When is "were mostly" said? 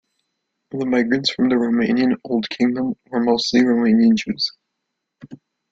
3.11-3.59